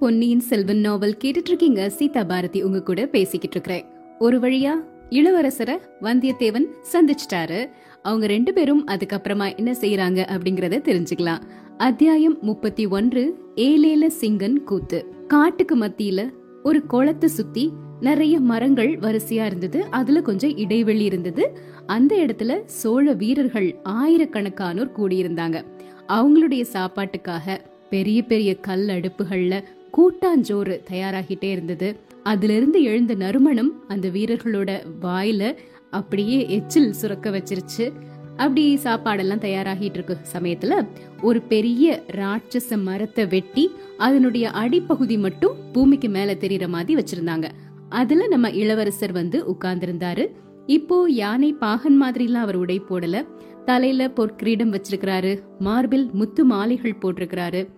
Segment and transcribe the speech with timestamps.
[0.00, 3.84] பொன்னியின் செல்வன் நாவல் கேட்டுட்டு இருக்கீங்க சீதா பாரதி உங்க கூட பேசிக்கிட்டு இருக்கிறேன்
[4.18, 4.72] ஒரு வழியா
[5.10, 7.68] இளவரசரை வந்தியத்தேவன் சந்திச்சிட்டாரு.
[8.02, 11.40] அவங்க ரெண்டு பேரும் அதுக்கப்புறமா என்ன செய்யறாங்க அப்படிங்கறத தெரிஞ்சுக்கலாம்.
[11.76, 15.14] அத்தியாயம் முப்பத்தி ஒன்று ஏலேல சிங்கன் கூத்து.
[15.28, 16.30] காட்டுக்கு மத்தியில
[16.62, 19.84] ஒரு குளத்தை சுத்தி நிறைய மரங்கள் வரிசையா இருந்தது.
[19.90, 21.58] அதுல கொஞ்சம் இடைவெளி இருந்தது.
[21.86, 25.64] அந்த இடத்துல சோழ வீரர்கள் ஆயிரக்கணக்கானோர் கூடியிருந்தாங்க.
[26.08, 27.58] அவங்களுடைய சாப்பாட்டுக்காக
[27.90, 29.62] பெரிய பெரிய கல் அடுப்புகள்ல
[29.96, 31.96] கூட்டாஞ்சோறு தயாராகிட்டே இருந்தது.
[32.22, 34.70] அதிலிருந்து எழுந்த நறுமணம் அந்த வீரர்களோட
[35.02, 35.56] வாயில
[35.90, 37.92] அப்படியே எச்சில் சுரக்க வச்சிருச்சு.
[38.36, 40.86] அப்படி சாப்பாடெல்லாம் தயாராகிட்டு இருக்க சமயத்துல
[41.22, 47.48] ஒரு பெரிய ராட்சச மரத்தை வெட்டி அதனுடைய அடிப்பகுதி மட்டும் பூமிக்கு மேல தெரியற மாதிரி வச்சிருந்தாங்க.
[47.88, 50.26] அதுல நம்ம இளவரசர் வந்து உட்கார்ந்திருந்தாரு.
[50.66, 53.26] இப்போ யானை பாகன் மாதிரிலாம் அவர் உடை போடல.
[53.64, 55.40] தலையில பொற்கிரீடம் வச்சிருக்கிறாரு.
[55.58, 57.68] மார்பில் முத்து மாலைகள் போட்டிருக்கிறாரு.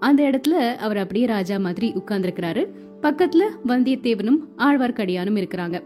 [0.00, 2.66] அந்த இடத்துல அவர் அப்படியே ராஜா மாதிரி உட்கார்ந்திருக்கிறாரு.
[3.02, 5.82] பக்கத்துல வந்தியத்தேவனும் ஆழ்வார்க்கடியானும் இருக்கிறாங்க.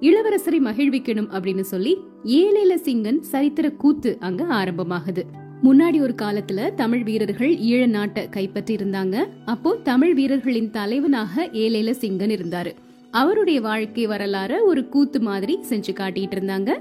[0.00, 5.22] இளவரசரை மகிழ்விக்கணும் அப்படின்னு சொல்லி ஏலேல சிங்கன் சரித்திர கூத்து அங்க ஆரம்பமாகுது.
[5.62, 12.34] முன்னாடி ஒரு காலத்துல தமிழ் வீரர்கள் ஈழ நாட்டை கைப்பற்றி இருந்தாங்க அப்போ தமிழ் வீரர்களின் தலைவனாக ஏலேல சிங்கன்
[12.36, 12.72] இருந்தாரு.
[13.10, 16.74] அவருடைய வாழ்க்கை வரலாற ஒரு கூத்து மாதிரி செஞ்சு காட்டிட்டு இருந்தாங்க.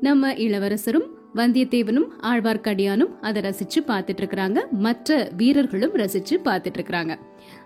[0.00, 7.14] நம்ம இளவரசரும் வந்தியத்தேவனும் ஆழ்வார்க்கடியானும் அதை ரசிச்சு பார்த்துட்டு இருக்கிறாங்க மற்ற வீரர்களும் ரசிச்சு பார்த்துட்டு இருக்கிறாங்க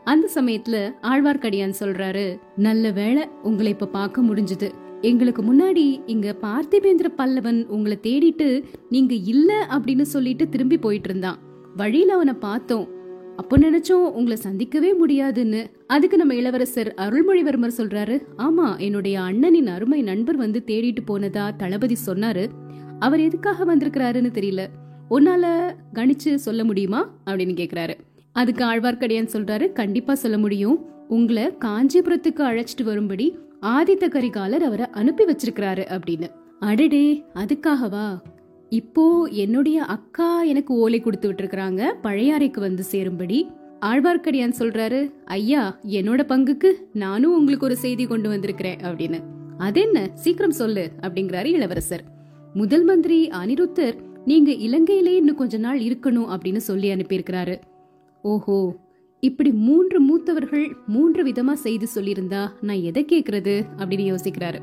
[0.04, 4.68] அந்த சமயத்துல ஆழ்வார்க்கடியான் சொல்றாரு நல்ல வேளை உங்களை இப்ப பார்க்க முடிஞ்சது.
[5.00, 11.38] எங்களுக்கு முன்னாடி இங்க பார்த்திபேந்திர பல்லவன் உங்களை தேடிட்டு நீங்க இல்ல அப்படின்னு சொல்லிட்டு திரும்பி போயிட்டு இருந்தான்
[11.76, 12.86] வழியில அவனை பார்த்தோம்.
[13.36, 15.70] அப்போ நினைச்சோம் உங்களை சந்திக்கவே முடியாதுன்னு.
[15.86, 22.44] அதுக்கு நம்ம இளவரசர் அருள்மொழிவர்மர் சொல்றாரு ஆமா என்னுடைய அண்ணனின் அருமை நண்பர் வந்து தேடிட்டு போனதா தளபதி சொன்னாரு.
[22.98, 24.66] அவர் எதுக்காக வந்திருக்கிறாருன்னு தெரியல.
[25.10, 27.14] உன்னால கணிச்சு சொல்ல முடியுமா?
[27.26, 27.94] அப்படின்னு கேக்குறாரு.
[28.32, 30.84] அதுக்கு ஆழ்வார்க்கடியான் சொல்றாரு கண்டிப்பா சொல்ல முடியும்.
[31.08, 36.30] உங்களை காஞ்சிபுரத்துக்கு அழைச்சிட்டு வரும்படி ஆதித்த கரிகாலர் அவரை அனுப்பி வச்சிருக்கிறாரு அப்படின்னு.
[36.60, 38.20] அடடே அதுக்காகவா?
[38.68, 43.50] இப்போ என்னுடைய அக்கா எனக்கு ஓலை கொடுத்து விட்டுருக்காங்க பழையாறைக்கு வந்து சேரும்படி.
[43.80, 49.20] ஆழ்வார்க்கடியான் சொல்றாரு ஐயா என்னோட பங்குக்கு நானும் உங்களுக்கு ஒரு செய்தி கொண்டு வந்திருக்கிறேன் அப்படின்னு.
[49.58, 50.10] அதென்ன?
[50.14, 52.04] சீக்கிரம் சொல்லு அப்படிங்கிறாரு இளவரசர்.
[52.58, 57.54] முதல் மந்திரி அனிருத்தர் நீங்க இலங்கையிலே இன்னும் கொஞ்ச நாள் இருக்கணும் அப்படின்னு சொல்லி அனுப்பியிருக்கிறாரு.
[58.22, 58.74] ஓஹோ
[59.20, 64.60] இப்படி மூன்று மூத்தவர்கள் மூன்று விதமா செய்து சொல்லியிருந்தா நான் எதை கேக்குறது அப்படின்னு யோசிக்கிறாரு.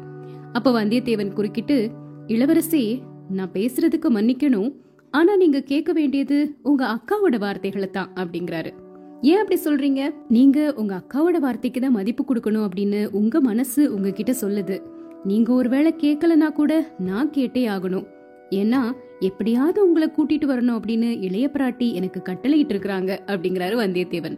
[0.53, 1.89] அப்ப வந்தியத்தேவன் குறுக்கிட்டு
[2.27, 4.71] இளவரசி நான் பேசுறதுக்கு மன்னிக்கணும்
[5.11, 8.73] ஆனா நீங்க கேட்க வேண்டியது உங்க அக்காவோட வார்த்தைகளை தான் அப்படிங்கிறாரு.
[9.21, 10.13] ஏன் அப்படி சொல்றீங்க?
[10.29, 14.77] நீங்க உங்க அக்காவோட வார்த்தைக்கு தான் மதிப்பு கொடுக்கணும் அப்படின்னு உங்க மனசு உங்ககிட்ட சொல்லுது.
[15.23, 18.07] நீங்க ஒருவேளை கேட்கலனா கூட நான் கேட்டே ஆகணும்.
[18.49, 24.37] ஏன்னா எப்படியாவது உங்களை கூட்டிட்டு வரணும் அப்படின்னு இளைய பிராட்டி எனக்கு கட்டளையிட்டு இருக்கிறாங்க அப்படிங்கிறாரு வந்தியத்தேவன்.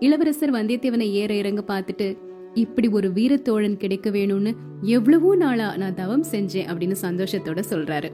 [0.00, 2.18] இளவரசர் வந்தியத்தேவனை ஏற இறங்க பார்த்துட்டு
[2.54, 4.52] இப்படி ஒரு வீரத்தோழன் கிடைக்க வேணும்னு
[4.82, 8.10] எவ்வளவோ நாளா நான் தவம் செஞ்சேன் அப்படின்னு சந்தோஷத்தோட சொல்றாரு.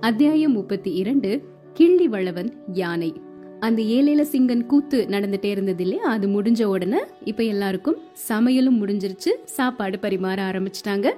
[0.00, 1.42] அத்தியாயம் முப்பத்தி இரண்டு
[1.72, 3.14] கிள்ளி வளவன் யானை.
[3.60, 6.04] அந்த ஏழேல சிங்கன் கூத்து நடந்துட்டே இருந்தது இல்லையா?
[6.04, 7.96] அது முடிஞ்ச உடனே இப்ப எல்லாருக்கும்
[8.28, 11.10] சமையலும் முடிஞ்சிருச்சு சாப்பாடு பரிமாற ஆரம்பிச்சிட்டாங்க.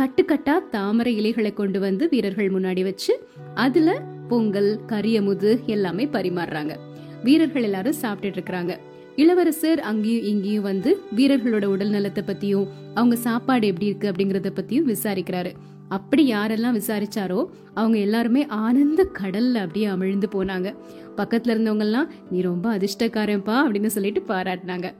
[0.00, 6.76] கட்டுக்கட்டா தாமரை இலைகளை கொண்டு வந்து வீரர்கள் முன்னாடி வச்சு அதுல பொங்கல் கரியமுது எல்லாமே பரிமாறுறாங்க.
[7.22, 8.78] வீரர்கள் எல்லாரும் சாப்பிட்டுட்டு இருக்கிறாங்க.
[9.16, 15.52] இளவரசர் அங்கேயும் இங்கேயும் வந்து வீரர்களோட உடல் நலத்தை பத்தியும் அவங்க சாப்பாடு எப்படி இருக்கு அப்படிங்கறத பத்தியும் விசாரிக்கிறாரு.
[15.88, 20.74] அப்படி யாரெல்லாம் விசாரிச்சாரோ அவங்க எல்லாருமே ஆனந்த கடல்ல அப்படியே அமிழ்ந்து போனாங்க.
[21.16, 24.94] பக்கத்துல இருந்தவங்க எல்லாம் நீ ரொம்ப அதிர்ஷ்டக்காரன்பா அப்படின்னு சொல்லிட்டு பாராட்டினாங்க.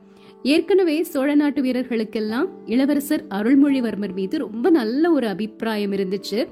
[0.45, 6.47] ஏற்கனவே சோழ நாட்டு வீரர்களுக்கெல்லாம் இளவரசர் அருள்மொழிவர்மர் மீது ரொம்ப நல்ல ஒரு அபிப்பிராயம் இருந்துச்சு.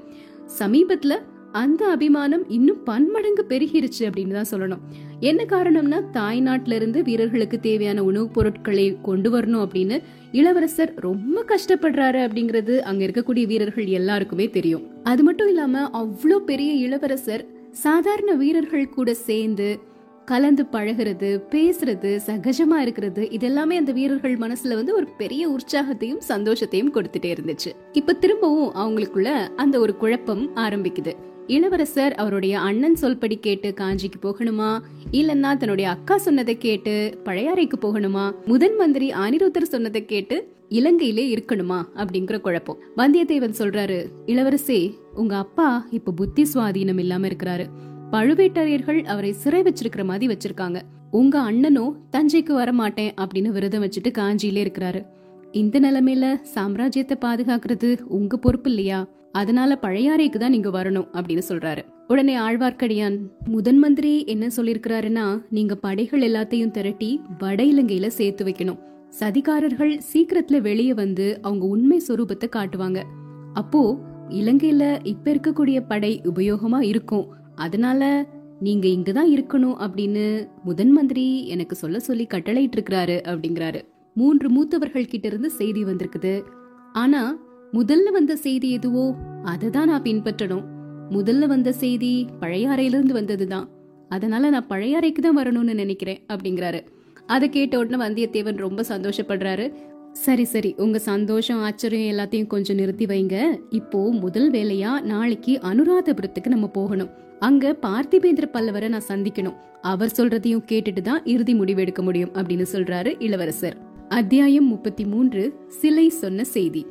[0.58, 1.18] சமீபத்துல
[1.52, 4.78] அந்த அபிமானம் இன்னும் பன்மடங்கு பெருகிருச்சு அப்படின்னு தான் சொல்லணும்.
[5.20, 12.78] என்ன காரணம்னா தாய் இருந்து வீரர்களுக்கு தேவையான உணவுப் பொருட்களை கொண்டு வரணும் அப்படின்னு இளவரசர் ரொம்ப கஷ்டப்படுறாரு அப்படிங்கறது
[12.78, 15.02] அங்க இருக்கக்கூடிய வீரர்கள் எல்லாருக்குமே தெரியும்.
[15.02, 19.92] அது மட்டும் இல்லாம அவ்வளோ பெரிய இளவரசர் சாதாரண வீரர்கள் கூட சேர்ந்து
[20.24, 27.34] கலந்து பழகிறது பேசுறது சகஜமா இருக்கிறது இதெல்லாமே அந்த வீரர்கள் மனசுல வந்து ஒரு பெரிய உற்சாகத்தையும் சந்தோஷத்தையும் கொடுத்துட்டே
[27.34, 27.72] இருந்துச்சு.
[27.92, 31.12] இப்ப திரும்பவும் அவங்களுக்குள்ள அந்த ஒரு குழப்பம் ஆரம்பிக்குது.
[31.46, 34.80] இளவரசர் அவருடைய அண்ணன் சொல்படி கேட்டு காஞ்சிக்கு போகணுமா?
[35.12, 38.32] இல்லன்னா தன்னுடைய அக்கா சொன்னதை கேட்டு பழையாறைக்கு போகணுமா?
[38.44, 41.84] முதன் மந்திரி அனிருத்தர் சொன்னதை கேட்டு இலங்கையிலே இருக்கணுமா?
[41.94, 42.78] அப்படிங்கிற குழப்பம்.
[42.96, 47.66] வந்தியத்தேவன் சொல்றாரு இளவரசே உங்க அப்பா இப்ப புத்தி சுவாதீனம் இல்லாம இருக்கிறாரு.
[48.10, 50.80] பழுவேட்டரையர்கள் அவரை சிறை வச்சிருக்கிற மாதிரி வச்சிருக்காங்க.
[51.10, 55.06] உங்க அண்ணனும் தஞ்சைக்கு வர மாட்டேன் அப்படின்னு விரதம் வச்சுட்டு காஞ்சியிலே இருக்கிறாரு.
[55.52, 59.08] இந்த நிலைமையில சாம்ராஜ்யத்தை பாதுகாக்கிறது உங்க பொறுப்பு இல்லையா?
[59.32, 61.82] அதனால பழையாறைக்கு தான் நீங்க வரணும் அப்படின்னு சொல்றாரு.
[62.08, 68.78] உடனே ஆழ்வார்க்கடியான் முதன் மந்திரி என்ன சொல்லிருக்கிறாருன்னா நீங்க படைகள் எல்லாத்தையும் திரட்டி வட இலங்கையில சேர்த்து வைக்கணும்.
[69.20, 73.02] சதிகாரர்கள் சீக்கிரத்துல வெளியே வந்து அவங்க உண்மை சொரூபத்தை காட்டுவாங்க.
[73.52, 73.98] அப்போ
[74.28, 77.34] இலங்கையில இப்ப இருக்கக்கூடிய படை உபயோகமா இருக்கும்.
[77.54, 78.26] அதனால
[78.60, 83.80] நீங்க இங்கதான் இருக்கணும் அப்படின்னு முதன் மந்திரி எனக்கு சொல்ல சொல்லி கட்டளையிட்டு இருக்கிறாரு அப்படிங்கிறாரு.
[84.14, 86.42] மூன்று மூத்தவர்கள் கிட்ட இருந்து செய்தி வந்திருக்குது.
[86.92, 87.38] ஆனா
[87.72, 89.14] முதல்ல வந்த செய்தி எதுவோ
[89.44, 90.64] அதை தான் நான் பின்பற்றணும்.
[91.10, 93.68] முதல்ல வந்த செய்தி பழையாறையிலிருந்து வந்ததுதான்.
[94.08, 96.80] அதனால நான் பழையாறைக்கு தான் வரணும்னு நினைக்கிறேன் அப்படிங்கிறாரு.
[97.26, 99.72] அதை கேட்ட உடனே வந்தியத்தேவன் ரொம்ப சந்தோஷப்படுறாரு.
[100.12, 103.60] சரி சரி உங்க சந்தோஷம் ஆச்சரியம் எல்லாத்தையும் கொஞ்சம் நிறுத்தி வைங்க.
[103.70, 107.10] இப்போ முதல் வேலையா நாளைக்கு அனுராதபுரத்துக்கு நம்ம போகணும்.
[107.38, 109.54] அங்க பார்த்திபேந்திர பல்லவரை நான் சந்திக்கணும்.
[109.82, 113.76] அவர் சொல்றதையும் கேட்டுட்டு தான் இறுதி முடிவு எடுக்க முடியும் அப்படின்னு சொல்றாரு இளவரசர்.
[114.08, 116.86] அத்தியாயம் முப்பத்தி மூன்று சிலை சொன்ன செய்தி.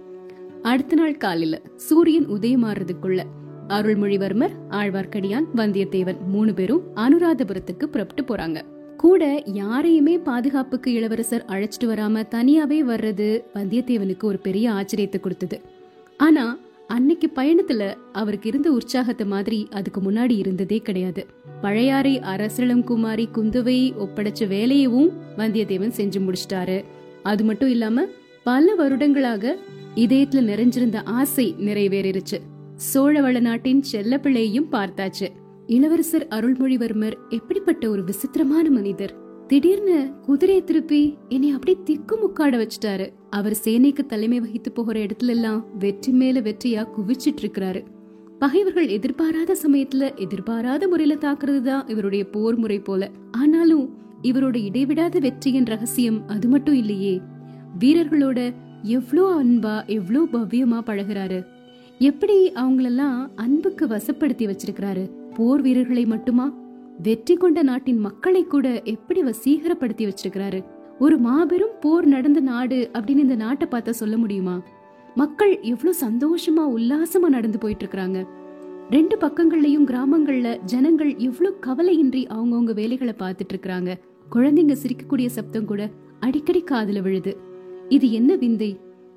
[0.61, 3.23] அடுத்த நாள் காலையில சூரியன் உதயமாறதுக்குள்ள
[3.67, 8.61] அருள்மொழிவர்மர் ஆழ்வார்க்கடியான் வந்தியத்தேவன் மூணு பேரும் அனுராதபுரத்துக்கு புறப்பட்டு போறாங்க.
[8.97, 15.61] கூட யாரையுமே பாதுகாப்புக்கு இளவரசர் அழைச்சிட்டு வராம தனியாவே வர்றது வந்தியத்தேவனுக்கு ஒரு பெரிய ஆச்சரியத்தை கொடுத்தது.
[16.17, 16.57] ஆனா
[16.87, 21.25] அன்னைக்கு பயணத்துல அவருக்கு இருந்த உற்சாகத்தை மாதிரி அதுக்கு முன்னாடி இருந்ததே கிடையாது.
[21.61, 26.83] பழையாறை அரசளம் குமாரி குந்தவை ஒப்படைச்ச வேலையவும் வந்தியத்தேவன் செஞ்சு முடிச்சிட்டாரு.
[27.23, 28.05] அது மட்டும் இல்லாம
[28.43, 29.57] பல வருடங்களாக
[29.95, 32.39] இதயத்துல நிறைஞ்சிருந்த ஆசை நிறைவேறிருச்சு.
[32.93, 35.27] சோழவள நாட்டின் செல்லப்பிள்ளையையும் பார்த்தாச்சு.
[35.67, 39.15] இளவரசர் அருள்மொழிவர்மர் எப்படிப்பட்ட ஒரு விசித்திரமான மனிதர்.
[39.47, 43.13] திடீர்னு குதிரையை திருப்பி என்னை அப்படியே திக்கு முக்காட வச்சுட்டாரு.
[43.33, 47.81] அவர் சேனைக்கு தலைமை வகித்து போகிற இடத்துல எல்லாம் வெற்றி மேல வெற்றியா குவிச்சிட்டு இருக்கிறாரு
[48.41, 53.01] பகைவர்கள் எதிர்பாராத சமயத்துல எதிர்பாராத முறையில தாக்குறது தான் இவருடைய போர் முறை போல.
[53.31, 53.85] ஆனாலும்
[54.21, 57.13] இவரோட இடைவிடாத வெற்றியின் ரகசியம் அது மட்டும் இல்லையே.
[57.77, 58.39] வீரர்களோட
[58.89, 61.39] எவ்ளோ அன்பா எவ்ளோ பவ்யமா பழகுறாரு.
[61.99, 65.03] எப்படி அவங்களெல்லாம் அன்புக்கு வசப்படுத்தி வச்சிருக்கிறாரு?
[65.33, 66.47] போர் வீரர்களை மட்டுமா?
[66.99, 70.59] வெற்றி கொண்ட நாட்டின் மக்களை கூட எப்படி வசீகரப்படுத்தி வச்சிருக்கிறாரு?
[71.03, 74.53] ஒரு மாபெரும் போர் நடந்த நாடு அப்படின்னு இந்த நாட்டை பார்த்தா சொல்ல முடியுமா?
[75.15, 78.19] மக்கள் எவ்வளவு சந்தோஷமா உல்லாசமா நடந்து போயிட்டு இருக்காங்க
[78.89, 83.91] ரெண்டு பக்கங்கள்லயும் கிராமங்கள்ல ஜனங்கள் எவ்வளவு கவலையின்றி அவங்கவுங்க வேலைகளை பார்த்துட்டு இருக்கிறாங்க
[84.35, 85.81] குழந்தைங்க சிரிக்கக்கூடிய சப்தம் கூட
[86.19, 87.37] அடிக்கடி காதுல விழுது.
[87.89, 88.71] இது என்ன விந்தை?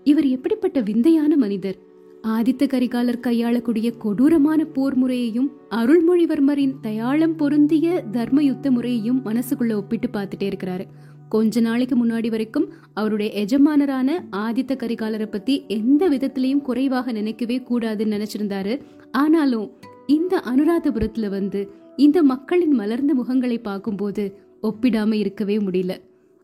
[0.04, 1.78] இவர் எப்படிப்பட்ட விந்தையான மனிதர்?
[2.26, 10.46] ஆதித்த கரிகாலர் கையாளக்கூடிய கொடூரமான போர் முறையையும் அருள்மொழிவர்மரின் தயாளம் பொருந்திய தர்ம யுத்த முறையையும் மனசுக்குள்ள ஒப்பிட்டு பார்த்துட்டே
[10.48, 10.86] இருக்கிறாரு.
[11.28, 18.80] கொஞ்ச நாளைக்கு முன்னாடி வரைக்கும் அவருடைய எஜமானரான ஆதித்த கரிகாலரை பத்தி எந்த விதத்திலையும் குறைவாக நினைக்கவே கூடாதுன்னு நினைச்சிருந்தாரு.
[19.12, 19.70] ஆனாலும்
[20.06, 25.96] இந்த அனுராதபுரத்துல வந்து இந்த மக்களின் மலர்ந்த முகங்களை பார்க்கும்போது ஒப்பிடாம இருக்கவே முடியல.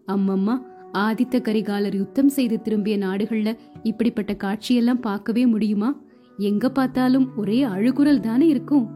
[0.09, 0.63] அம்மம்மா
[0.93, 6.01] ஆதித்த கரிகாலர் யுத்தம் செய்து திரும்பிய நாடுகள்ல இப்படிப்பட்ட காட்சியெல்லாம் பார்க்கவே முடியுமா?
[6.37, 8.91] எங்க பார்த்தாலும் ஒரே அழுகுரல் தானே இருக்கும்.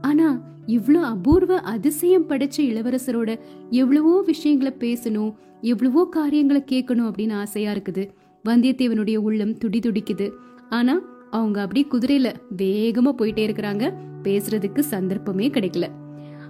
[0.00, 3.38] ஆனா இவ்வளோ அபூர்வ அதிசயம் படைச்ச இளவரசரோட
[3.70, 8.08] எவ்வளவோ விஷயங்களை பேசணும் எவ்வளவோ காரியங்களை கேட்கணும் அப்படின்னு ஆசையா இருக்குது.
[8.48, 10.30] வந்தியத்தேவனுடைய உள்ளம் துடி துடிக்குது.
[10.68, 13.92] ஆனா அவங்க அப்படியே குதிரையில வேகமா போயிட்டே இருக்கிறாங்க.
[14.22, 15.86] பேசுறதுக்கு சந்தர்ப்பமே கிடைக்கல.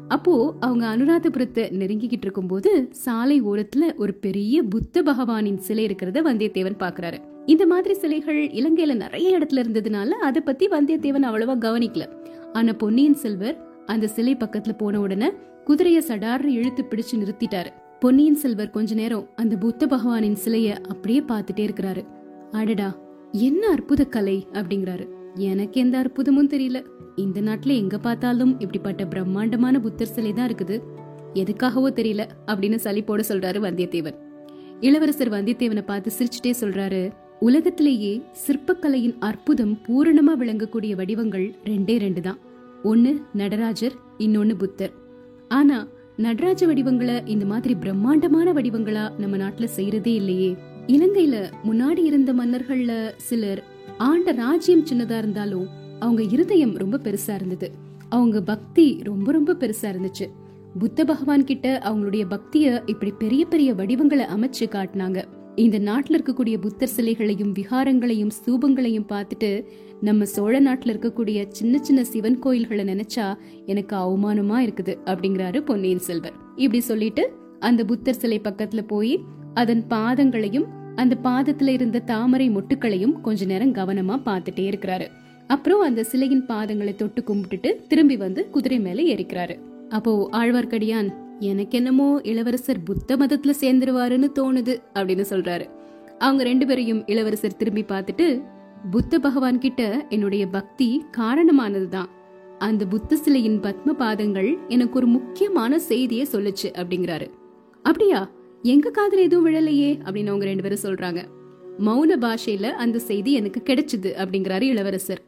[0.08, 7.20] அப்போ அவங்க அனுராதபுரத்தை நெருங்கிக்கிட்டு இருக்கும்போது சாலை ஓரத்துல ஒரு பெரிய புத்த பகவானின் சிலை இருக்கிறத வந்தியத்தேவன் பாக்குறாரு.
[7.46, 12.06] இந்த மாதிரி சிலைகள் இலங்கையில நிறைய இடத்துல இருந்ததுனால அதை பத்தி வந்தியத்தேவன் அவ்வளவா கவனிக்கல.
[12.52, 15.29] ஆனா பொன்னியின் செல்வர் அந்த சிலை பக்கத்துல போன உடனே
[15.67, 17.70] குதிரைய சடார்னு இழுத்து பிடிச்சு நிறுத்திட்டாரு.
[18.01, 22.05] பொன்னியின் செல்வர் கொஞ்ச நேரம் அந்த புத்த பகவானின் சிலைய அப்படியே பார்த்துட்டே இருக்கிறாரு.
[22.51, 22.96] அடடா
[23.32, 25.06] என்ன அற்புத கலை அப்படிங்கிறாரு.
[25.37, 26.79] எனக்கு எந்த அற்புதமும் தெரியல.
[27.17, 30.79] இந்த நாட்டுல எங்க பார்த்தாலும் இப்படிப்பட்ட பிரம்மாண்டமான புத்தர் சிலை தான் இருக்குது.
[31.34, 34.17] எதுக்காகவோ தெரியல அப்படின்னு சலிப்போட சொல்றாரு வந்தியத்தேவன்.
[34.81, 42.39] இளவரசர் வந்தியத்தேவனை பார்த்து சிரிச்சுட்டே சொல்றாரு உலகத்திலேயே சிற்பக்கலையின் அற்புதம் பூரணமா விளங்கக்கூடிய வடிவங்கள் ரெண்டே ரெண்டு தான்.
[42.82, 44.93] ஒன்னு நடராஜர் இன்னொன்னு புத்தர்.
[45.49, 50.56] ஆனா நடராஜ வடிவங்களை இந்த மாதிரி பிரம்மாண்டமான வடிவங்களா நம்ம நாட்டுல செய்யறதே இல்லையே.
[50.87, 53.65] இலங்கையில முன்னாடி இருந்த மன்னர்கள்ல சிலர்
[53.99, 55.67] ஆண்ட ராஜ்யம் சின்னதா இருந்தாலும்
[55.99, 57.70] அவங்க இருதயம் ரொம்ப பெருசா இருந்தது.
[58.08, 60.27] அவங்க பக்தி ரொம்ப ரொம்ப பெருசா இருந்துச்சு.
[60.79, 65.25] புத்த பகவான் கிட்ட அவங்களுடைய பக்திய இப்படி பெரிய பெரிய வடிவங்களை அமைச்சு காட்டினாங்க.
[65.60, 69.50] இந்த நாட்டில் இருக்கக்கூடிய புத்தர் சிலைகளையும் விகாரங்களையும் ஸ்தூபங்களையும் பார்த்துட்டு
[70.00, 73.26] நம்ம சோழ நாட்டுல இருக்கக்கூடிய சின்ன சின்ன சிவன் கோயில்களை நினைச்சா
[73.67, 76.36] எனக்கு அவமானமா இருக்குது அப்படிங்கிறாரு பொன்னியின் செல்வர்.
[76.56, 77.24] இப்படி சொல்லிட்டு
[77.58, 79.14] அந்த புத்தர் சிலை பக்கத்துல போய்
[79.55, 85.06] அதன் பாதங்களையும் அந்த பாதத்துல இருந்த தாமரை மொட்டுக்களையும் கொஞ்ச நேரம் கவனமா பார்த்துட்டே இருக்கிறாரு.
[85.46, 89.56] அப்புறம் அந்த சிலையின் பாதங்களை தொட்டு கும்பிட்டுட்டு திரும்பி வந்து குதிரை மேல ஏறிக்கிறாரு.
[89.88, 91.10] அப்போ ஆழ்வார்க்கடியான்
[91.41, 95.70] எனக்கு என்னமோ இளவரசர் புத்த மதத்துல சேர்ந்துருவாருன்னு தோணுது அப்படின்னு சொல்றாரு.
[96.19, 98.44] அவங்க ரெண்டு பேரையும் இளவரசர் திரும்பி பார்த்துட்டு
[98.91, 102.06] புத்த பகவான் கிட்ட என்னுடைய பக்தி காரணமானதுதான்.
[102.59, 107.31] அந்த புத்த சிலையின் பத்ம பாதங்கள் எனக்கு ஒரு முக்கியமான செய்தியை சொல்லுச்சு அப்படிங்கிறாரு.
[107.82, 108.31] அப்படியா?
[108.63, 109.99] எங்க காதல எதுவும் விழலையே?
[110.05, 111.25] அப்படின்னு அவங்க ரெண்டு பேரும் சொல்றாங்க.
[111.79, 115.23] மௌன பாஷையில அந்த செய்தி எனக்கு கிடைச்சது அப்படிங்கிறாரு இளவரசர்.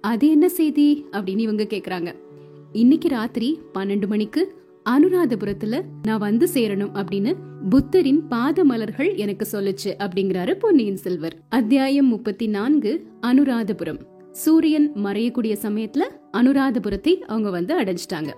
[0.00, 1.04] அது என்ன செய்தி?
[1.10, 2.14] அப்படின்னு இவங்க கேக்குறாங்க.
[2.72, 4.57] இன்னைக்கு ராத்திரி பன்னெண்டு மணிக்கு
[4.88, 7.34] அனுராதபுரத்துல நான் வந்து சேரணும் அப்படின்னு
[7.68, 11.36] புத்தரின் பாத மலர்கள் எனக்கு சொல்லுச்சு அப்படிங்கிறாரு பொன்னியின் செல்வர்.
[11.48, 13.98] அத்தியாயம் முப்பத்தி நான்கு அனுராதபுரம்.
[14.32, 16.00] சூரியன் மறையக்கூடிய சமயத்துல
[16.32, 18.28] அனுராதபுரத்தை அவங்க வந்து அடைஞ்சிட்டாங்க.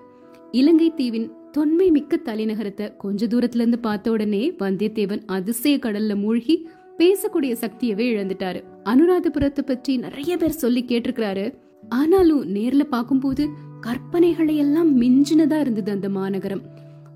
[0.50, 7.56] இலங்கை தீவின் தொன்மை மிக்க தலைநகரத்தை கொஞ்ச தூரத்துல இருந்து பார்த்த உடனே வந்தியத்தேவன் அதிசய கடல்ல மூழ்கி பேசக்கூடிய
[7.60, 8.64] சக்தியவே இழந்துட்டாரு.
[8.84, 11.54] அனுராதபுரத்தை பற்றி நிறைய பேர் சொல்லி கேட்டிருக்கிறாரு.
[11.88, 13.48] ஆனாலும் நேர்ல பார்க்கும்போது
[13.80, 16.62] கற்பனைகளை எல்லாம் மிஞ்சினதா இருந்தது அந்த மாநகரம்.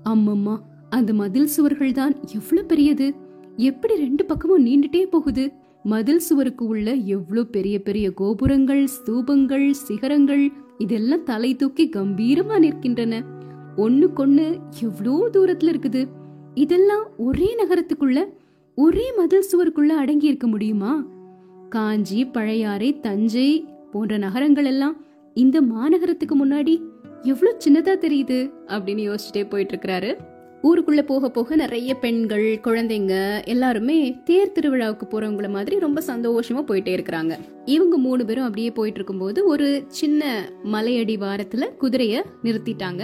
[0.05, 3.13] அம்மம்மா அந்த மதில் சுவர்கள் தான் எவ்வளவு பெரியது?
[3.55, 5.51] எப்படி ரெண்டு பக்கமும் நீண்டுட்டே போகுது?
[5.83, 13.23] மதில் சுவருக்கு உள்ள எவ்வளவு பெரிய பெரிய கோபுரங்கள் ஸ்தூபங்கள் சிகரங்கள் இதெல்லாம் தலை தூக்கி கம்பீரமா நிற்கின்றன.
[13.77, 16.07] ஒண்ணுக்கொண்ணு எவ்வளோ தூரத்துல இருக்குது?
[16.53, 18.27] இதெல்லாம் ஒரே நகரத்துக்குள்ள
[18.75, 21.05] ஒரே மதில் சுவருக்குள்ள அடங்கி இருக்க முடியுமா?
[21.69, 25.04] காஞ்சி பழையாறை தஞ்சை போன்ற நகரங்கள் எல்லாம்
[25.35, 26.73] இந்த மாநகரத்துக்கு முன்னாடி
[27.21, 28.37] எவ்வளவு சின்னதா தெரியுது
[28.67, 30.11] அப்படின்னு யோசிச்சுட்டே போயிட்டு இருக்கிறாரு
[30.63, 37.33] ஊருக்குள்ள போக போக நிறைய பெண்கள் குழந்தைங்க எல்லாருமே தேர் திருவிழாவுக்கு போறவங்கள மாதிரி ரொம்ப சந்தோஷமா போயிட்டே இருக்கிறாங்க.
[37.65, 43.03] இவங்க மூணு பேரும் அப்படியே போயிட்டு இருக்கும்போது ஒரு சின்ன மலையடி வாரத்துல குதிரைய நிறுத்திட்டாங்க.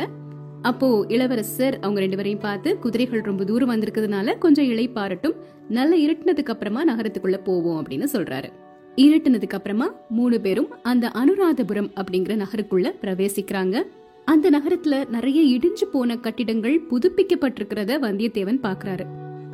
[0.61, 5.37] அப்போ இளவரசர் அவங்க ரெண்டு பேரையும் பார்த்து குதிரைகள் ரொம்ப தூரம் வந்திருக்கிறதுனால கொஞ்சம் இளைப்பாரட்டும்
[5.69, 8.51] நல்ல இருட்டினதுக்கு அப்புறமா நகரத்துக்குள்ள போவோம் அப்படின்னு சொல்றாரு.
[8.95, 13.81] இருட்டுனதுக்கு அப்புறமா மூணு பேரும் அந்த அனுராதபுரம் அப்படிங்கிற நகருக்குள்ள பிரவேசிக்கிறாங்க.
[14.25, 19.05] அந்த நகரத்துல நிறைய இடிஞ்சு போன கட்டிடங்கள் புதுப்பிக்கப்பட்டிருக்கிறத வந்தியத்தேவன் பாக்குறாரு.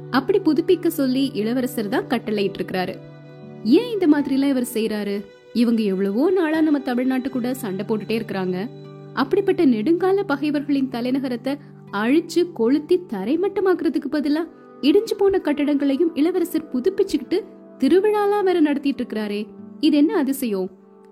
[0.10, 2.96] அப்படி புதுப்பிக்க சொல்லி இளவரசர் தான் கட்டளையிட்டு இருக்கிறாரு
[3.64, 8.70] ஏன் இந்த மாதிரி எல்லாம் இவர் செய்யறாரு இவங்க எவ்வளவோ நாளா நம்ம தமிழ்நாட்டு கூட சண்டை போட்டுட்டே இருக்கிறாங்க.
[9.14, 11.58] அப்படிப்பட்ட நெடுங்கால பகைவர்களின் தலைநகரத்தை
[11.92, 14.44] அழிச்சு கொளுத்தி தரைமட்டமாக்குறதுக்கு பதிலா
[14.82, 17.44] இடிஞ்சு போன கட்டடங்களையும் இளவரசர் புதுப்பிச்சுக்கிட்டு
[17.80, 19.46] திருவிழாலாம் வேற நடத்திட்டு இருக்கிறாரே
[19.80, 20.70] இது என்ன அதிசயம்?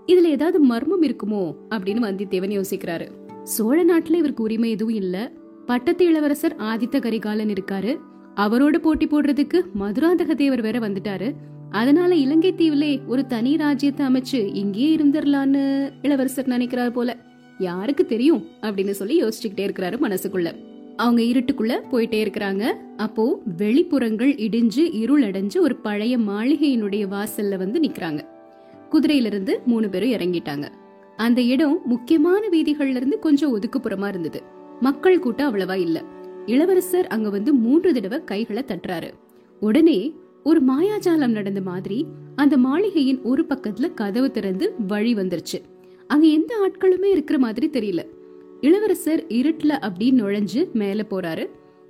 [0.07, 1.55] இதுல ஏதாவது மர்மம் இருக்குமோ?
[1.69, 3.09] அப்படின்னு வந்தித்தேவன் யோசிக்கிறாரு.
[3.43, 5.31] சோழ நாட்டுல இவருக்கு உரிமை எதுவும் இல்ல.
[5.65, 7.97] பட்டத்து இளவரசர் ஆதித்த கரிகாலன் இருக்காரு.
[8.35, 11.31] அவரோட போட்டி போடுறதுக்கு மதுராந்தக தேவர் வேற வந்துட்டாரு.
[11.69, 17.17] அதனால இலங்கை தீவுலே ஒரு தனி ராஜ்யத்தை அமைச்சு இங்கேயே இருந்துடலான்னு இளவரசர் நினைக்கிறார் போல.
[17.59, 18.45] யாருக்கு தெரியும்?
[18.61, 20.55] அப்படின்னு சொல்லி யோசிச்சுக்கிட்டே இருக்கிறாரு மனசுக்குள்ள.
[20.95, 22.71] அவங்க இருட்டுக்குள்ள போயிட்டே இருக்கிறாங்க.
[22.97, 28.25] அப்போ வெளிப்புறங்கள் இடிஞ்சு இருள் அடைஞ்சு ஒரு பழைய மாளிகையினுடைய வாசல்ல வந்து நிக்கிறாங்க.
[28.91, 30.67] குதிரையில இருந்து மூணு பேரும் இறங்கிட்டாங்க.
[31.17, 34.43] அந்த இடம் முக்கியமான வீதிகள்ல இருந்து கொஞ்சம் ஒதுக்குப்புறமா இருந்தது.
[34.79, 36.03] மக்கள் கூட்டம் அவ்வளவா இல்ல.
[36.45, 39.11] இளவரசர் அங்க வந்து மூன்று தடவை கைகளை தட்டுறாரு.
[39.59, 45.61] உடனே ஒரு மாயாஜாலம் நடந்த மாதிரி அந்த மாளிகையின் ஒரு பக்கத்துல கதவு திறந்து வழி வந்துருச்சு.
[46.07, 48.05] அங்க எந்த ஆட்களுமே இருக்கிற மாதிரி தெரியல.
[48.65, 51.49] இளவரசர் இருட்டுல அப்படி நுழைஞ்சு மேல போறாரு.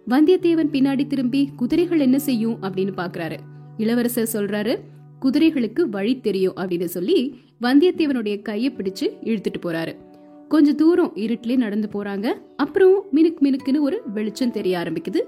[0.10, 3.38] வந்தியத்தேவன் பின்னாடி திரும்பி குதிரைகள் என்ன செய்யும் அப்படின்னு பாக்குறாரு.
[3.78, 4.80] இளவரசர் சொல்றாரு
[5.22, 9.96] குதிரைகளுக்கு வழி தெரியும் அப்படின்னு சொல்லி வந்தியத்தேவனுடைய கையை பிடிச்சு இழுத்துட்டு போறாரு.
[10.48, 12.34] கொஞ்ச தூரம் இருட்டிலே நடந்து போறாங்க.
[12.56, 15.20] அப்புறம் மினுக்கு மினுக்குன்னு ஒரு வெளிச்சம் தெரிய ஆரம்பிக்குது.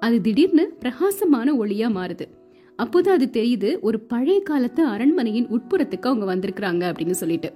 [0.00, 2.26] அது திடீர்னு பிரகாசமான ஒளியா மாறுது.
[2.78, 7.52] அப்போதான் அது தெரியுது ஒரு பழைய காலத்து அரண்மனையின் உட்புறத்துக்கு அவங்க வந்திருக்கிறாங்க அப்படின்னு சொல்லிட்டு.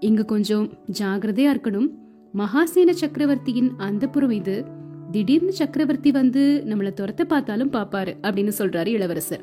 [0.00, 2.04] இங்க கொஞ்சம் ஜாகிரதையா இருக்கணும்.
[2.36, 4.64] மகாசேன சக்கரவர்த்தியின் அந்த புறம் இது.
[5.10, 9.42] திடீர்னு சக்கரவர்த்தி வந்து நம்மள துரத்த பார்த்தாலும் பாப்பாரு அப்படின்னு சொல்றாரு இளவரசர்.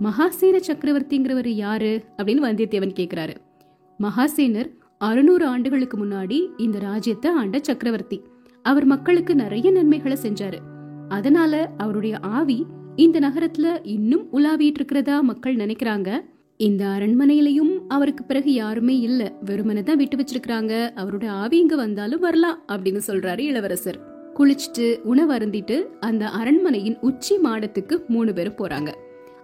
[0.00, 3.34] மகாசேன சக்கரவர்த்திங்கிறவர் யாரு அப்படின்னு வந்தியத்தேவன் கேக்குறாரு.
[4.00, 8.22] மகாசேனர் அறுநூறு ஆண்டுகளுக்கு முன்னாடி இந்த ராஜ்யத்தை ஆண்ட சக்கரவர்த்தி.
[8.62, 10.58] அவர் மக்களுக்கு நிறைய நன்மைகளை செஞ்சாரு.
[11.08, 12.66] அதனால அவருடைய ஆவி
[12.96, 16.20] இந்த நகரத்துல இன்னும் உலாவிட்டு இருக்கிறதா மக்கள் நினைக்கிறாங்க.
[16.58, 19.32] இந்த அரண்மனையிலையும் அவருக்கு பிறகு யாருமே இல்ல.
[19.44, 20.92] வெறுமனை தான் விட்டு வச்சிருக்கிறாங்க.
[20.96, 23.98] அவரோட ஆவி இங்க வந்தாலும் வரலாம் அப்படின்னு சொல்றாரு இளவரசர்.
[24.34, 28.88] குளிச்சுட்டு உணவு அருந்திட்டு அந்த அரண்மனையின் உச்சி மாடத்துக்கு மூணு பேரும் போறாங்க.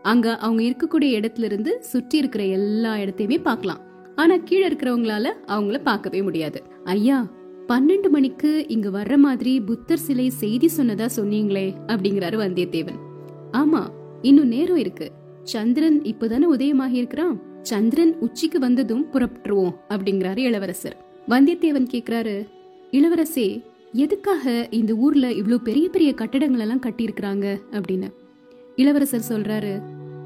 [0.03, 3.81] அங்க அவங்க இருக்கக்கூடிய இடத்துல இருந்து சுற்றி இருக்கிற எல்லா இடத்தையுமே பார்க்கலாம்.
[4.15, 6.63] ஆனா கீழே இருக்கிறவங்களால அவங்கள பார்க்கவே முடியாது.
[6.85, 7.31] ஐயா
[7.69, 13.01] பன்னெண்டு மணிக்கு இங்க வர்ற மாதிரி புத்தர் சிலை செய்தி சொன்னதா சொன்னீங்களே அப்படிங்கிறாரு வந்தியத்தேவன்.
[13.53, 13.83] ஆமா
[14.23, 15.13] இன்னும் நேரம் இருக்கு.
[15.45, 20.97] சந்திரன் இப்பதானே உதயமாகி இருக்கிறான் சந்திரன் உச்சிக்கு வந்ததும் புறப்பட்டுருவோம் அப்படிங்கிறாரு இளவரசர்.
[21.29, 22.49] வந்தியத்தேவன் கேக்குறாரு
[22.91, 27.61] இளவரசே எதுக்காக இந்த ஊர்ல இவ்ளோ பெரிய பெரிய கட்டடங்கள் எல்லாம் கட்டியிருக்கிறாங்க?
[27.71, 28.13] அப்படின்னு.
[28.77, 29.83] இளவரசர் சொல்றாரு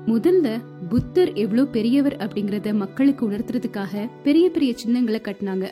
[0.06, 5.70] முதல்ல புத்தர் எவ்வளவு பெரியவர் அப்படிங்கறத மக்களுக்கு உணர்த்துறதுக்காக பெரிய பெரிய சின்னங்களை கட்டினாங்க.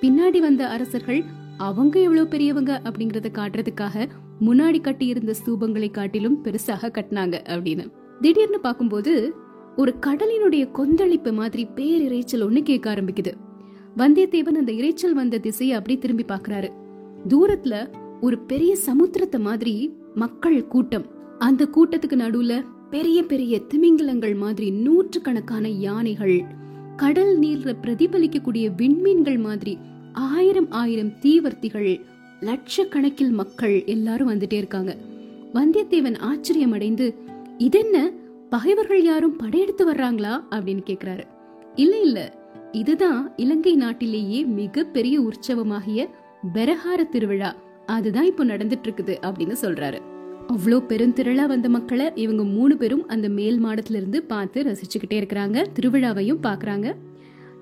[0.00, 1.24] பின்னாடி வந்த அரசர்கள்
[1.56, 4.08] அவங்க எவ்வளவு பெரியவங்க அப்படிங்கறத காட்டுறதுக்காக
[4.40, 7.86] முன்னாடி கட்டி இருந்த ஸ்தூபங்களை காட்டிலும் பெருசாக கட்டினாங்க அப்படின்னு.
[8.22, 9.12] திடீர்னு பார்க்கும்போது
[9.76, 13.32] ஒரு கடலினுடைய கொந்தளிப்பு மாதிரி பேரிரைச்சல் ஒண்ணு கேட்க ஆரம்பிக்குது.
[13.96, 16.68] வந்தியத்தேவன் அந்த இரைச்சல் வந்த திசையை அப்படி திரும்பி பாக்குறாரு
[17.28, 17.74] தூரத்துல
[18.20, 19.74] ஒரு பெரிய சமுத்திரத்தை மாதிரி
[20.14, 21.06] மக்கள் கூட்டம்.
[21.38, 26.44] அந்த கூட்டத்துக்கு நடுவுல பெரிய பெரிய திமிங்கலங்கள் மாதிரி நூற்று கணக்கான யானைகள்
[26.96, 29.78] கடல் நீர்ல பிரதிபலிக்கக்கூடிய விண்மீன்கள் மாதிரி
[30.12, 32.00] ஆயிரம் ஆயிரம் தீவர்த்திகள்
[32.40, 34.96] லட்சக்கணக்கில் மக்கள் எல்லாரும் வந்துட்டே இருக்காங்க.
[35.54, 37.30] வந்தியத்தேவன் ஆச்சரியம் அடைந்து
[37.62, 38.10] இதென்ன?
[38.50, 40.44] பகைவர்கள் யாரும் படையெடுத்து வர்றாங்களா?
[40.50, 41.24] அப்படின்னு கேக்குறாரு.
[41.74, 42.34] இல்ல இல்ல.
[42.72, 46.08] இதுதான் இலங்கை நாட்டிலேயே மிக பெரிய உற்சவமாகிய
[46.54, 47.56] பெரஹார திருவிழா.
[47.86, 49.98] அதுதான் இப்போ நடந்துட்டு இருக்குது அப்படின்னு சொல்றாரு.
[50.46, 55.66] அவ்வளோ பெருந்திரளா வந்த மக்களை இவங்க மூணு பேரும் அந்த மேல் மாடத்துல இருந்து பார்த்து ரசிச்சுக்கிட்டே இருக்கிறாங்க.
[55.80, 56.94] திருவிழாவையும் பாக்குறாங்க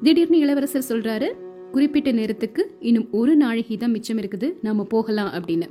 [0.03, 1.33] திடீர்னு இளவரசர் சொல்றாரு
[1.73, 4.55] குறிப்பிட்ட நேரத்துக்கு இன்னும் ஒரு நாழிகை தான் மிச்சம் இருக்குது.
[4.63, 5.69] நாம போகலாம் அப்படின்னு.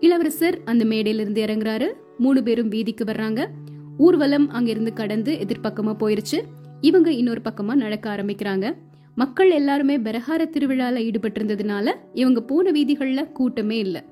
[0.00, 1.92] இளவரசர் அந்த மேடையில இருந்து இறங்குறாரு.
[2.18, 3.48] மூணு பேரும் வீதிக்கு வர்றாங்க.
[3.98, 6.40] ஊர்வலம் அங்கிருந்து கடந்து எதிர்பக்கமா போயிருச்சு.
[6.80, 8.74] இவங்க இன்னொரு பக்கமா நடக்க ஆரம்பிக்கிறாங்க.
[9.14, 14.04] மக்கள் எல்லாருமே பெரஹார திருவிழால ஈடுபட்டு இருந்ததுனால இவங்க போன வீதிகள்ல கூட்டமே இல்ல.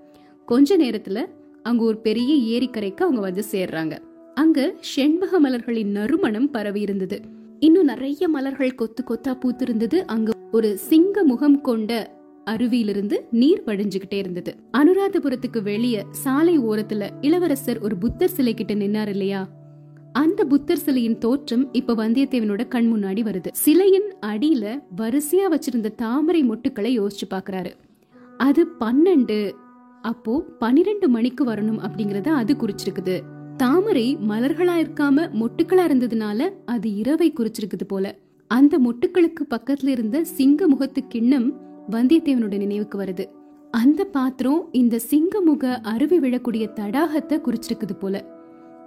[0.47, 1.25] கொஞ்ச நேரத்துல
[1.63, 3.99] அங்க ஒரு பெரிய ஏரிக்கரைக்கு அவங்க வந்து சேர்றாங்க.
[4.35, 7.21] அங்க செண்பக மலர்களின் நறுமணம் பரவி இருந்தது.
[7.59, 9.95] இன்னும் நிறைய மலர்கள் கொத்து கொத்தா பூத்திருந்தது.
[9.95, 12.13] அங்க ஒரு சிங்க முகம் கொண்ட
[12.51, 14.57] அருவியிலிருந்து நீர் வடிஞ்சுகிட்டே இருந்தது.
[14.73, 19.49] அனுராதபுரத்துக்கு வெளியே சாலை ஓரத்துல இளவரசர் ஒரு புத்தர் சிலை கிட்ட நின்னார் இல்லையா?
[20.15, 23.47] அந்த புத்தர் சிலையின் தோற்றம் இப்ப வந்தியத்தேவனோட கண் முன்னாடி வருது.
[23.53, 27.73] சிலையின் அடியில வரிசையா வச்சிருந்த தாமரை மொட்டுக்களை யோசிச்சு பாக்குறாரு.
[28.37, 29.53] அது பன்னெண்டு
[30.03, 33.21] அப்போ பனிரெண்டு மணிக்கு வரணும் அப்படிங்கறத அது குறிச்சிருக்குது.
[33.57, 38.19] தாமரை மலர்களா இருக்காம மொட்டுக்களா இருந்ததுனால அது இரவை குறிச்சிருக்குது போல.
[38.47, 41.53] அந்த மொட்டுக்களுக்கு பக்கத்துல இருந்த சிங்க முகத்து கிண்ணம்
[41.91, 43.25] வந்தியத்தேவனோட நினைவுக்கு வருது.
[43.71, 48.25] அந்த பாத்திரம் இந்த சிங்க முக அருவி விழக்கூடிய தடாகத்தை குறிச்சிருக்குது போல.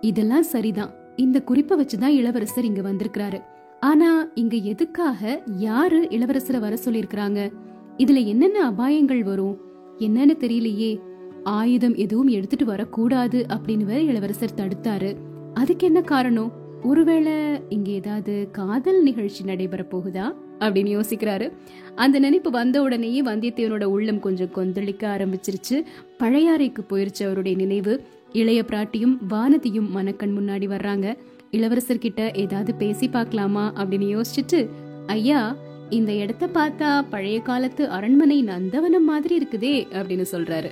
[0.02, 1.06] இதெல்லாம் சரிதான்.
[1.18, 3.42] இந்த குறிப்பை வச்சுதான் இளவரசர் இங்க வந்திருக்கிறாரு.
[3.80, 7.52] ஆனா இங்க எதுக்காக யாரு இளவரசரை வர சொல்லிருக்கிறாங்க
[7.98, 9.58] இதுல என்னென்ன அபாயங்கள் வரும்?
[10.00, 11.00] என்னன்னு தெரியலையே.
[11.44, 15.16] ஆயுதம் எதுவும் எடுத்துட்டு வரக்கூடாது அப்படின்னு வேற இளவரசர் தடுத்தாரு.
[15.54, 16.52] அதுக்கு என்ன காரணம்?
[16.84, 17.34] ஒருவேளை
[17.70, 20.36] இங்க ஏதாவது காதல் நிகழ்ச்சி நடைபெற போகுதா?
[20.60, 21.52] அப்படின்னு யோசிக்கிறாரு.
[21.96, 25.84] அந்த நினைப்பு வந்த உடனேயே வந்தியத்தேவனோட உள்ளம் கொஞ்சம் கொந்தளிக்க ஆரம்பிச்சிருச்சு.
[26.20, 28.02] பழையாறைக்கு போயிருச்சு அவருடைய நினைவு.
[28.34, 31.18] இளைய பிராட்டியும் வானதியும் மனக்கண் முன்னாடி வர்றாங்க.
[31.52, 34.70] இளவரசர் கிட்ட ஏதாவது பேசி பார்க்கலாமா அப்படின்னு யோசிச்சுட்டு
[35.06, 35.56] ஐயா
[35.90, 40.72] இந்த இடத்த பார்த்தா பழைய காலத்து அரண்மனை நந்தவனம் மாதிரி இருக்குதே அப்படின்னு சொல்றாரு.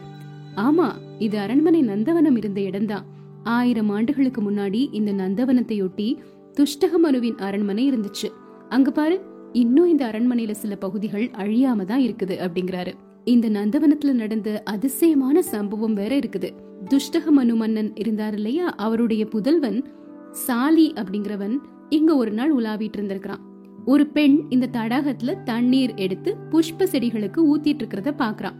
[0.55, 0.87] ஆமா
[1.19, 3.05] இது அரண்மனை நந்தவனம் இருந்த இடம்தான்.
[3.43, 6.17] ஆயிரம் ஆண்டுகளுக்கு முன்னாடி இந்த நந்தவனத்தையொட்டி
[6.53, 8.29] துஷ்டகமனுவின் அரண்மனை இருந்துச்சு.
[8.69, 9.21] அங்க பாரு
[9.53, 12.93] இன்னும் இந்த அரண்மனையில சில பகுதிகள் அழியாம தான் இருக்குது அப்படிங்கிறாரு.
[13.23, 16.53] இந்த நந்தவனத்துல நடந்த அதிசயமான சம்பவம் வேற இருக்குது.
[16.89, 18.69] துஷ்டக மனு மன்னன் இருந்தார் இல்லையா?
[18.69, 19.83] அவருடைய புதல்வன்
[20.31, 21.57] சாலி அப்படிங்கிறவன்
[21.89, 23.39] இங்க ஒரு நாள் உலாவிட்டு இருந்திருக்கிறான்.
[23.85, 28.53] ஒரு பெண் இந்த தடாகத்துல தண்ணீர் எடுத்து புஷ்ப செடிகளுக்கு ஊத்திட்டு இருக்கிறத பாக்குறான்.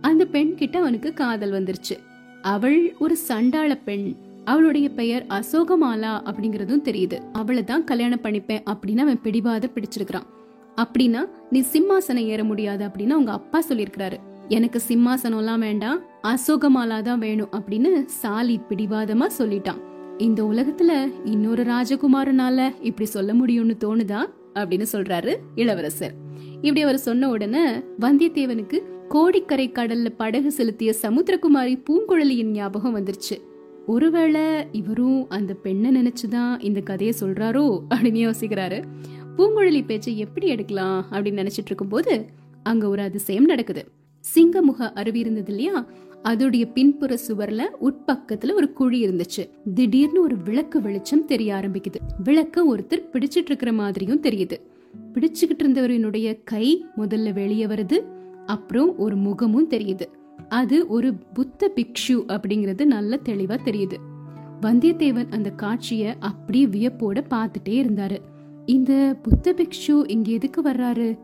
[0.00, 1.96] அந்த பெண் கிட்ட அவனுக்கு காதல் வந்துருச்சு.
[2.42, 4.14] அவள் ஒரு சண்டாள பெண்.
[4.44, 7.18] அவளுடைய பெயர் அசோகமாலா அப்படிங்கறதும் தெரியுது.
[7.32, 10.26] அவளை தான் கல்யாணம் பண்ணிப்பேன் அப்படின்னு அவன் பிடிவாத பிடிச்சிருக்கிறான்.
[10.76, 11.18] அப்படின்னா
[11.50, 14.16] நீ சிம்மாசனம் ஏற முடியாது அப்படின்னு அவங்க அப்பா சொல்லியிருக்கிறாரு.
[14.48, 19.80] எனக்கு சிம்மாசனம்லாம் வேண்டாம் அசோகமாலா தான் வேணும் அப்படின்னு சாலி பிடிவாதமா சொல்லிட்டான்.
[20.18, 24.26] இந்த உலகத்துல இன்னொரு ராஜகுமாரனால இப்படி சொல்ல முடியும்னு தோணுதா?
[24.54, 26.14] அப்படின்னு சொல்றாரு இளவரசர்.
[26.52, 33.40] இப்படி அவர் சொன்ன உடனே வந்தியத்தேவனுக்கு கோடிக்கரை கடல்ல படகு செலுத்திய சமுத்திரகுமாரி பூங்குழலியின் ஞாபகம் வந்துருச்சு.
[33.86, 38.82] ஒருவேளை இவரும் அந்த பெண்ணை நினைச்சுதான் இந்த கதையை சொல்றாரோ அப்படின்னு யோசிக்கிறாரு.
[39.36, 42.26] பூங்குழலி பேச்சை எப்படி எடுக்கலாம் அப்படின்னு நினைச்சிட்டு இருக்கும்போது
[42.62, 43.84] அங்க ஒரு அதிசயம் நடக்குது.
[44.20, 45.86] சிங்கமுக அருவி இருந்தது இல்லையா?
[46.24, 49.50] அதோடைய பின்புற சுவர்ல உட்பக்கத்துல ஒரு குழி இருந்துச்சு.
[49.74, 51.94] திடீர்னு ஒரு விளக்கு வெளிச்சம் தெரிய ஆரம்பிக்குது.
[52.24, 54.60] விளக்க ஒருத்தர் பிடிச்சிட்டு இருக்கிற மாதிரியும் தெரியுது.
[55.14, 58.04] பிடிச்சுக்கிட்டு இருந்தவரினுடைய கை முதல்ல வெளியே வருது.
[58.46, 60.00] அப்புறம் ஒரு முகமும் தெரியுது.
[60.48, 63.96] அது ஒரு புத்த பிக்ஷு அப்படிங்கறது நல்ல தெளிவா தெரியுது.
[64.62, 68.18] வந்தியத்தேவன் அந்த காட்சிய அப்படியே வியப்போட பார்த்துட்டே இருந்தாரு.
[68.66, 71.18] இந்த புத்த பிக்ஷு இங்க எதுக்கு வர்றாரு?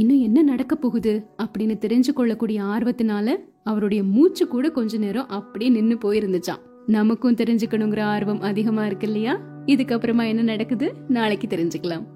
[0.00, 5.98] இன்னும் என்ன நடக்க போகுது அப்படின்னு தெரிஞ்சு கொள்ளக்கூடிய ஆர்வத்தினால அவருடைய மூச்சு கூட கொஞ்ச நேரம் அப்படியே நின்னு
[6.02, 9.34] போயிருந்துச்சான் நமக்கும் தெரிஞ்சுக்கணுங்கிற ஆர்வம் அதிகமா இருக்கு இல்லையா?
[9.66, 10.94] இதுக்கப்புறமா என்ன நடக்குது?
[11.08, 12.06] நாளைக்கு தெரிஞ்சுக்கலாம்.